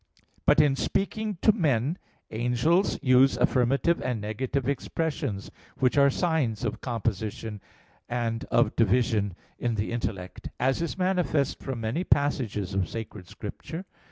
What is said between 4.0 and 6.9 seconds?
and negative expressions, which are signs of